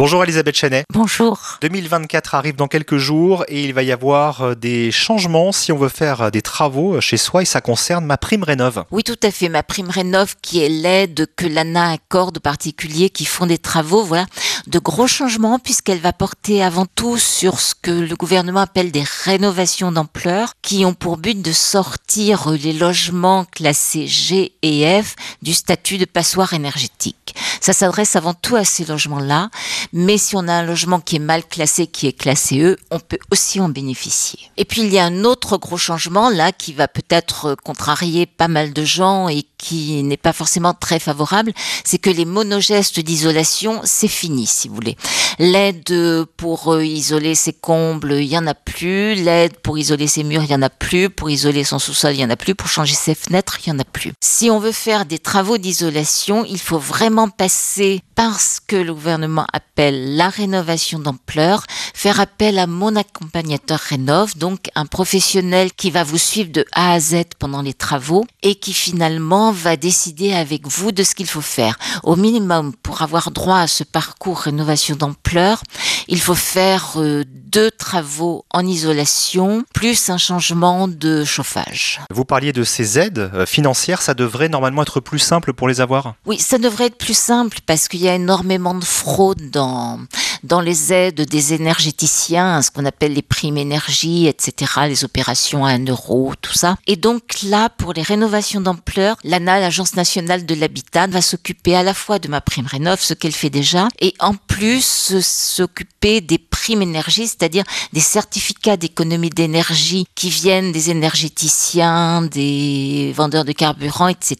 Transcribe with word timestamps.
Bonjour 0.00 0.24
Elisabeth 0.24 0.56
Chenet. 0.56 0.84
Bonjour. 0.94 1.58
2024 1.60 2.34
arrive 2.34 2.56
dans 2.56 2.68
quelques 2.68 2.96
jours 2.96 3.44
et 3.48 3.62
il 3.64 3.74
va 3.74 3.82
y 3.82 3.92
avoir 3.92 4.40
euh, 4.40 4.54
des 4.54 4.90
changements 4.90 5.52
si 5.52 5.72
on 5.72 5.76
veut 5.76 5.90
faire 5.90 6.22
euh, 6.22 6.30
des 6.30 6.40
travaux 6.40 6.94
euh, 6.94 7.00
chez 7.02 7.18
soi 7.18 7.42
et 7.42 7.44
ça 7.44 7.60
concerne 7.60 8.06
ma 8.06 8.16
prime 8.16 8.42
rénove. 8.42 8.86
Oui, 8.90 9.04
tout 9.04 9.18
à 9.22 9.30
fait. 9.30 9.50
Ma 9.50 9.62
prime 9.62 9.90
rénove 9.90 10.36
qui 10.40 10.64
est 10.64 10.70
l'aide 10.70 11.26
que 11.36 11.46
l'ANA 11.46 11.90
accorde 11.90 12.38
aux 12.38 12.40
particuliers 12.40 13.10
qui 13.10 13.26
font 13.26 13.44
des 13.44 13.58
travaux. 13.58 14.02
Voilà, 14.02 14.24
de 14.68 14.78
gros 14.78 15.06
changements 15.06 15.58
puisqu'elle 15.58 16.00
va 16.00 16.14
porter 16.14 16.62
avant 16.62 16.86
tout 16.86 17.18
sur 17.18 17.60
ce 17.60 17.74
que 17.74 17.90
le 17.90 18.16
gouvernement 18.16 18.60
appelle 18.60 18.92
des 18.92 19.04
rénovations 19.24 19.92
d'ampleur 19.92 20.54
qui 20.62 20.86
ont 20.86 20.94
pour 20.94 21.18
but 21.18 21.42
de 21.42 21.52
sortir 21.52 22.48
les 22.48 22.72
logements 22.72 23.44
classés 23.44 24.06
G 24.06 24.52
et 24.62 25.02
F 25.02 25.14
du 25.42 25.52
statut 25.52 25.98
de 25.98 26.06
passoire 26.06 26.54
énergétique. 26.54 27.34
Ça 27.60 27.72
s'adresse 27.72 28.16
avant 28.16 28.34
tout 28.34 28.56
à 28.56 28.64
ces 28.64 28.84
logements-là, 28.84 29.50
mais 29.92 30.18
si 30.18 30.34
on 30.36 30.48
a 30.48 30.52
un 30.52 30.62
logement 30.64 31.00
qui 31.00 31.16
est 31.16 31.20
mal 31.20 31.44
classé, 31.44 31.86
qui 31.86 32.06
est 32.06 32.12
classé 32.12 32.60
E, 32.60 32.76
on 32.90 32.98
peut 32.98 33.18
aussi 33.30 33.60
en 33.60 33.68
bénéficier. 33.68 34.40
Et 34.56 34.64
puis 34.64 34.82
il 34.82 34.92
y 34.92 34.98
a 34.98 35.04
un 35.04 35.24
autre 35.24 35.58
gros 35.58 35.76
changement 35.76 36.30
là 36.30 36.52
qui 36.52 36.72
va 36.72 36.88
peut-être 36.88 37.56
contrarier 37.62 38.26
pas 38.26 38.48
mal 38.48 38.72
de 38.72 38.84
gens 38.84 39.28
et 39.28 39.44
qui 39.58 40.02
n'est 40.02 40.16
pas 40.16 40.32
forcément 40.32 40.74
très 40.74 40.98
favorable, 40.98 41.52
c'est 41.84 41.98
que 41.98 42.10
les 42.10 42.24
monogestes 42.24 43.00
d'isolation, 43.00 43.80
c'est 43.84 44.08
fini 44.08 44.46
si 44.46 44.68
vous 44.68 44.74
voulez. 44.74 44.96
L'aide 45.38 46.24
pour 46.36 46.72
euh, 46.72 46.84
isoler 46.84 47.34
ses 47.34 47.52
combles, 47.52 48.12
il 48.12 48.26
y 48.26 48.38
en 48.38 48.46
a 48.46 48.54
plus. 48.54 49.14
L'aide 49.14 49.58
pour 49.58 49.78
isoler 49.78 50.06
ses 50.06 50.24
murs, 50.24 50.42
il 50.44 50.50
y 50.50 50.54
en 50.54 50.62
a 50.62 50.70
plus. 50.70 51.10
Pour 51.10 51.30
isoler 51.30 51.64
son 51.64 51.78
sous-sol, 51.78 52.14
il 52.14 52.20
y 52.20 52.24
en 52.24 52.30
a 52.30 52.36
plus. 52.36 52.54
Pour 52.54 52.68
changer 52.68 52.94
ses 52.94 53.14
fenêtres, 53.14 53.58
il 53.64 53.68
y 53.68 53.72
en 53.72 53.78
a 53.78 53.84
plus. 53.84 54.12
Si 54.22 54.50
on 54.50 54.58
veut 54.58 54.72
faire 54.72 55.04
des 55.04 55.18
travaux 55.18 55.58
d'isolation, 55.58 56.44
il 56.44 56.58
faut 56.58 56.78
vraiment 56.78 57.28
passer 57.28 57.49
par 57.50 58.00
ce 58.28 58.60
que 58.60 58.76
le 58.76 58.92
gouvernement 58.92 59.46
appelle 59.52 60.16
la 60.16 60.28
rénovation 60.28 60.98
d'ampleur, 60.98 61.64
faire 61.94 62.20
appel 62.20 62.58
à 62.58 62.66
mon 62.66 62.94
accompagnateur 62.94 63.78
rénov, 63.78 64.36
donc 64.36 64.68
un 64.74 64.84
professionnel 64.84 65.72
qui 65.72 65.90
va 65.90 66.04
vous 66.04 66.18
suivre 66.18 66.52
de 66.52 66.64
A 66.72 66.92
à 66.92 67.00
Z 67.00 67.22
pendant 67.38 67.62
les 67.62 67.72
travaux 67.72 68.26
et 68.42 68.56
qui 68.56 68.74
finalement 68.74 69.52
va 69.52 69.76
décider 69.76 70.34
avec 70.34 70.66
vous 70.66 70.92
de 70.92 71.02
ce 71.02 71.14
qu'il 71.14 71.26
faut 71.26 71.40
faire. 71.40 71.78
Au 72.02 72.16
minimum, 72.16 72.74
pour 72.82 73.00
avoir 73.02 73.30
droit 73.30 73.58
à 73.58 73.66
ce 73.66 73.84
parcours 73.84 74.40
rénovation 74.40 74.96
d'ampleur, 74.96 75.62
il 76.08 76.20
faut 76.20 76.34
faire 76.34 76.94
euh, 76.96 77.24
deux 77.26 77.70
travaux 77.70 78.44
en 78.50 78.66
isolation 78.66 79.64
plus 79.72 80.10
un 80.10 80.18
changement 80.18 80.88
de 80.88 81.24
chauffage. 81.24 82.00
Vous 82.12 82.24
parliez 82.24 82.52
de 82.52 82.64
ces 82.64 82.98
aides 82.98 83.30
euh, 83.34 83.46
financières, 83.46 84.02
ça 84.02 84.14
devrait 84.14 84.48
normalement 84.48 84.82
être 84.82 85.00
plus 85.00 85.18
simple 85.18 85.52
pour 85.52 85.68
les 85.68 85.80
avoir 85.80 86.14
Oui, 86.26 86.38
ça 86.38 86.58
devrait 86.58 86.86
être 86.86 86.98
plus 86.98 87.16
simple 87.16 87.58
parce 87.66 87.88
qu'il 87.88 88.00
y 88.00 88.08
a 88.08 88.09
énormément 88.14 88.74
de 88.74 88.84
fraude 88.84 89.50
dans 89.50 89.98
dans 90.42 90.60
les 90.60 90.92
aides 90.92 91.20
des 91.20 91.54
énergéticiens, 91.54 92.62
ce 92.62 92.70
qu'on 92.70 92.84
appelle 92.84 93.12
les 93.12 93.22
primes 93.22 93.58
énergie, 93.58 94.26
etc., 94.26 94.72
les 94.88 95.04
opérations 95.04 95.64
à 95.64 95.72
1 95.72 95.84
euro, 95.86 96.32
tout 96.40 96.54
ça. 96.54 96.76
Et 96.86 96.96
donc 96.96 97.42
là, 97.42 97.68
pour 97.68 97.92
les 97.92 98.02
rénovations 98.02 98.60
d'ampleur, 98.60 99.16
l'ANA, 99.24 99.60
l'Agence 99.60 99.96
nationale 99.96 100.46
de 100.46 100.54
l'habitat, 100.54 101.06
va 101.08 101.22
s'occuper 101.22 101.76
à 101.76 101.82
la 101.82 101.94
fois 101.94 102.18
de 102.18 102.28
ma 102.28 102.40
prime 102.40 102.66
rénov, 102.66 103.00
ce 103.00 103.14
qu'elle 103.14 103.32
fait 103.32 103.50
déjà, 103.50 103.88
et 104.00 104.14
en 104.18 104.34
plus 104.34 105.20
s'occuper 105.20 106.20
des 106.20 106.38
primes 106.70 106.82
énergie, 106.82 107.26
c'est-à-dire 107.26 107.64
des 107.92 108.00
certificats 108.00 108.76
d'économie 108.76 109.30
d'énergie 109.30 110.06
qui 110.14 110.30
viennent 110.30 110.70
des 110.70 110.90
énergéticiens, 110.90 112.22
des 112.22 113.12
vendeurs 113.16 113.44
de 113.44 113.50
carburant, 113.50 114.06
etc., 114.06 114.36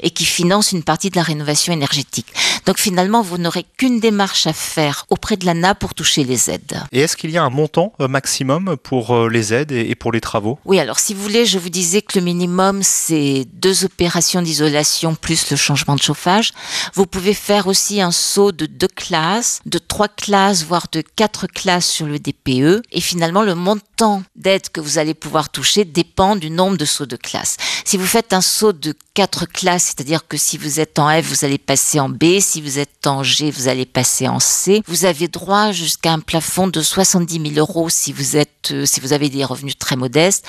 et 0.00 0.10
qui 0.10 0.24
financent 0.24 0.70
une 0.70 0.84
partie 0.84 1.10
de 1.10 1.16
la 1.16 1.24
rénovation 1.24 1.72
énergétique. 1.72 2.32
Donc 2.66 2.78
finalement, 2.78 3.22
vous 3.22 3.38
n'aurez 3.38 3.66
qu'une 3.76 3.98
démarche 3.98 4.46
à 4.46 4.52
faire 4.52 5.04
auprès 5.10 5.36
de 5.36 5.46
l'ANA 5.46 5.74
pour 5.74 5.94
toucher 5.94 6.22
les 6.22 6.48
aides. 6.48 6.80
Et 6.92 7.00
est-ce 7.00 7.16
qu'il 7.16 7.30
y 7.30 7.38
a 7.38 7.42
un 7.42 7.50
montant 7.50 7.92
euh, 8.00 8.06
maximum 8.06 8.76
pour 8.82 9.10
euh, 9.10 9.28
les 9.28 9.52
aides 9.52 9.72
et 9.72 9.94
pour 9.96 10.12
les 10.12 10.20
travaux? 10.20 10.60
Oui, 10.64 10.78
alors 10.78 11.00
si 11.00 11.12
vous 11.12 11.22
voulez, 11.22 11.44
je 11.44 11.58
vous 11.58 11.70
disais 11.70 12.02
que 12.02 12.18
le 12.18 12.24
minimum, 12.24 12.82
c'est 12.82 13.46
deux 13.52 13.84
opérations 13.84 14.42
d'isolation 14.42 15.16
plus 15.16 15.50
le 15.50 15.56
changement 15.56 15.96
de 15.96 16.02
chauffage. 16.02 16.52
Vous 16.94 17.06
pouvez 17.06 17.34
faire 17.34 17.66
aussi 17.66 18.00
un 18.00 18.12
saut 18.12 18.52
de 18.52 18.66
deux 18.66 18.88
classes, 18.88 19.60
de 19.66 19.78
trois 19.78 20.08
classes, 20.08 20.64
voire 20.64 20.86
de 20.92 21.02
quatre 21.16 21.48
classes 21.48 21.63
sur 21.80 22.06
le 22.06 22.18
DPE. 22.18 22.82
Et 22.92 23.00
finalement, 23.00 23.42
le 23.42 23.54
montant 23.54 24.22
d'aide 24.36 24.68
que 24.70 24.80
vous 24.80 24.98
allez 24.98 25.14
pouvoir 25.14 25.50
toucher 25.50 25.84
dépend 25.84 26.36
du 26.36 26.50
nombre 26.50 26.76
de 26.76 26.84
sauts 26.84 27.06
de 27.06 27.16
classe. 27.16 27.56
Si 27.84 27.96
vous 27.96 28.06
faites 28.06 28.32
un 28.32 28.40
saut 28.40 28.72
de 28.72 28.94
quatre 29.14 29.46
classes, 29.46 29.84
c'est-à-dire 29.84 30.26
que 30.26 30.36
si 30.36 30.58
vous 30.58 30.80
êtes 30.80 30.98
en 30.98 31.08
F, 31.10 31.26
vous 31.26 31.44
allez 31.44 31.58
passer 31.58 32.00
en 32.00 32.08
B, 32.08 32.40
si 32.40 32.60
vous 32.60 32.78
êtes 32.78 33.06
en 33.06 33.22
G, 33.22 33.50
vous 33.50 33.68
allez 33.68 33.86
passer 33.86 34.28
en 34.28 34.40
C. 34.40 34.82
Vous 34.86 35.04
avez 35.04 35.28
droit 35.28 35.72
jusqu'à 35.72 36.12
un 36.12 36.20
plafond 36.20 36.68
de 36.68 36.82
70 36.82 37.54
000 37.54 37.58
euros 37.58 37.88
si 37.88 38.12
vous 38.12 38.36
êtes, 38.36 38.70
euh, 38.72 38.86
si 38.86 39.00
vous 39.00 39.12
avez 39.12 39.28
des 39.28 39.44
revenus 39.44 39.78
très 39.78 39.96
modestes. 39.96 40.44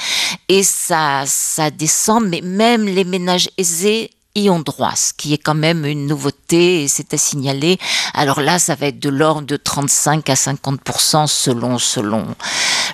Et 0.49 0.63
ça, 0.63 1.23
ça 1.25 1.71
descend, 1.71 2.25
mais 2.27 2.41
même 2.41 2.85
les 2.85 3.03
ménages 3.03 3.49
aisés 3.57 4.11
y 4.35 4.49
ont 4.49 4.59
droit, 4.59 4.95
ce 4.95 5.13
qui 5.13 5.33
est 5.33 5.37
quand 5.37 5.55
même 5.55 5.85
une 5.85 6.07
nouveauté 6.07 6.44
et 6.55 6.87
c'est 6.87 7.13
à 7.13 7.17
signaler. 7.17 7.77
Alors 8.13 8.41
là, 8.41 8.59
ça 8.59 8.75
va 8.75 8.87
être 8.87 8.99
de 8.99 9.09
l'ordre 9.09 9.47
de 9.47 9.57
35 9.57 10.29
à 10.29 10.35
50 10.35 10.79
selon 11.27 11.77
selon 11.77 12.25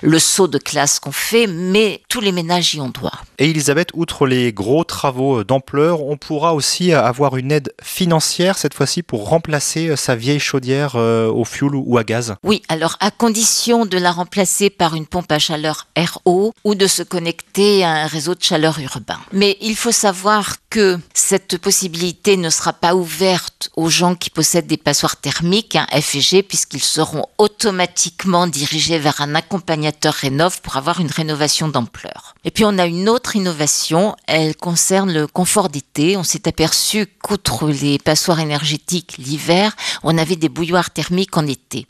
le 0.02 0.18
saut 0.18 0.48
de 0.48 0.58
classe 0.58 0.98
qu'on 0.98 1.12
fait, 1.12 1.46
mais 1.46 2.02
tous 2.08 2.20
les 2.20 2.32
ménages 2.32 2.74
y 2.74 2.80
ont 2.80 2.88
droit. 2.88 3.12
Et 3.38 3.50
Elisabeth, 3.50 3.90
outre 3.94 4.26
les 4.26 4.52
gros 4.52 4.84
travaux 4.84 5.44
d'ampleur, 5.44 6.04
on 6.04 6.16
pourra 6.16 6.54
aussi 6.54 6.92
avoir 6.92 7.36
une 7.36 7.52
aide 7.52 7.72
financière 7.82 8.58
cette 8.58 8.74
fois-ci 8.74 9.02
pour 9.02 9.28
remplacer 9.28 9.96
sa 9.96 10.16
vieille 10.16 10.40
chaudière 10.40 10.96
euh, 10.96 11.28
au 11.28 11.44
fioul 11.44 11.76
ou 11.76 11.98
à 11.98 12.04
gaz 12.04 12.34
Oui, 12.42 12.62
alors 12.68 12.96
à 13.00 13.10
condition 13.10 13.86
de 13.86 13.98
la 13.98 14.10
remplacer 14.10 14.70
par 14.70 14.94
une 14.94 15.06
pompe 15.06 15.30
à 15.30 15.38
chaleur 15.38 15.86
RO 15.96 16.52
ou 16.64 16.74
de 16.74 16.86
se 16.86 17.02
connecter 17.02 17.84
à 17.84 17.90
un 17.90 18.06
réseau 18.06 18.34
de 18.34 18.42
chaleur 18.42 18.78
urbain. 18.80 19.18
Mais 19.32 19.56
il 19.60 19.76
faut 19.76 19.92
savoir 19.92 20.56
que 20.70 20.98
cette 21.14 21.58
possibilité 21.58 22.36
ne 22.36 22.50
sera 22.50 22.72
pas 22.72 22.94
ouverte 22.94 23.51
aux 23.76 23.88
gens 23.88 24.14
qui 24.14 24.30
possèdent 24.30 24.66
des 24.66 24.76
passoires 24.76 25.16
thermiques, 25.16 25.76
un 25.76 25.86
F 26.00 26.14
et 26.16 26.20
G, 26.20 26.42
puisqu'ils 26.42 26.82
seront 26.82 27.26
automatiquement 27.38 28.46
dirigés 28.46 28.98
vers 28.98 29.20
un 29.20 29.34
accompagnateur 29.34 30.14
rénove 30.14 30.60
pour 30.60 30.76
avoir 30.76 31.00
une 31.00 31.10
rénovation 31.10 31.68
d'ampleur. 31.68 32.34
Et 32.44 32.50
puis 32.50 32.64
on 32.64 32.78
a 32.78 32.86
une 32.86 33.08
autre 33.08 33.36
innovation, 33.36 34.16
elle 34.26 34.56
concerne 34.56 35.12
le 35.12 35.26
confort 35.26 35.68
d'été. 35.68 36.16
On 36.16 36.24
s'est 36.24 36.48
aperçu 36.48 37.06
qu'outre 37.22 37.68
les 37.68 37.98
passoires 37.98 38.40
énergétiques 38.40 39.16
l'hiver, 39.18 39.74
on 40.02 40.18
avait 40.18 40.36
des 40.36 40.48
bouilloires 40.48 40.90
thermiques 40.90 41.36
en 41.36 41.46
été. 41.46 41.86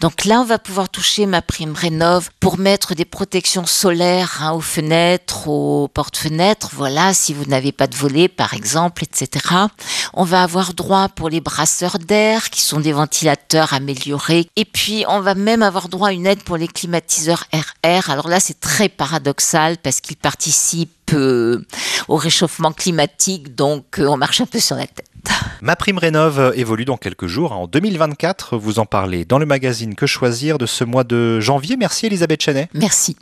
Donc 0.00 0.24
là, 0.24 0.40
on 0.40 0.44
va 0.44 0.58
pouvoir 0.58 0.88
toucher 0.88 1.26
ma 1.26 1.42
prime 1.42 1.74
rénove 1.74 2.30
pour 2.40 2.58
mettre 2.58 2.94
des 2.94 3.04
protections 3.04 3.66
solaires 3.66 4.38
hein, 4.42 4.52
aux 4.52 4.60
fenêtres, 4.60 5.48
aux 5.48 5.88
portes-fenêtres. 5.88 6.70
Voilà, 6.72 7.14
si 7.14 7.34
vous 7.34 7.44
n'avez 7.46 7.72
pas 7.72 7.86
de 7.86 7.96
volet, 7.96 8.28
par 8.28 8.54
exemple, 8.54 9.04
etc. 9.04 9.46
On 10.12 10.24
va 10.24 10.42
avoir 10.42 10.74
droit 10.74 11.08
pour 11.08 11.28
les 11.28 11.40
brasseurs 11.40 11.98
d'air, 11.98 12.50
qui 12.50 12.60
sont 12.60 12.80
des 12.80 12.92
ventilateurs 12.92 13.72
améliorés. 13.72 14.48
Et 14.56 14.64
puis, 14.64 15.04
on 15.08 15.20
va 15.20 15.34
même 15.34 15.62
avoir 15.62 15.88
droit 15.88 16.08
à 16.08 16.12
une 16.12 16.26
aide 16.26 16.42
pour 16.42 16.56
les 16.56 16.68
climatiseurs 16.68 17.44
RR. 17.52 18.10
Alors 18.10 18.28
là, 18.28 18.40
c'est 18.40 18.60
très 18.60 18.88
paradoxal 18.88 19.78
parce 19.78 20.00
qu'ils 20.00 20.16
participent 20.16 21.03
euh, 21.12 21.64
au 22.08 22.16
réchauffement 22.16 22.72
climatique, 22.72 23.54
donc 23.54 23.98
euh, 23.98 24.06
on 24.06 24.16
marche 24.16 24.40
un 24.40 24.46
peu 24.46 24.58
sur 24.58 24.76
la 24.76 24.86
tête. 24.86 25.06
Ma 25.62 25.76
prime 25.76 25.98
rénove 25.98 26.52
évolue 26.56 26.84
dans 26.84 26.96
quelques 26.96 27.26
jours. 27.26 27.52
En 27.52 27.66
2024, 27.66 28.56
vous 28.56 28.78
en 28.78 28.86
parlez 28.86 29.24
dans 29.24 29.38
le 29.38 29.46
magazine 29.46 29.94
Que 29.94 30.06
choisir 30.06 30.58
de 30.58 30.66
ce 30.66 30.84
mois 30.84 31.04
de 31.04 31.40
janvier. 31.40 31.76
Merci 31.76 32.06
Elisabeth 32.06 32.42
Chenet. 32.42 32.68
Merci. 32.74 33.16